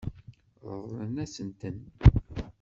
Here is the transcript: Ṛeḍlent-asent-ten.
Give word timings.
Ṛeḍlent-asent-ten. 0.75 1.79